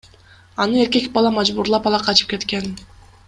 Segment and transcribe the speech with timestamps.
[0.63, 2.73] Аны эркек бала мажбурлап ала качып кеткен.